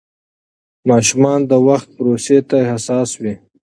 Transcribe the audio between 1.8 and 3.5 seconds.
پروسې ته حساس وي.